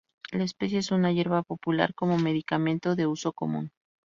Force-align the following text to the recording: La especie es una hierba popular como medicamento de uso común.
La 0.31 0.45
especie 0.45 0.79
es 0.79 0.89
una 0.89 1.11
hierba 1.11 1.43
popular 1.43 1.93
como 1.93 2.17
medicamento 2.17 2.95
de 2.95 3.05
uso 3.05 3.33
común. 3.33 3.69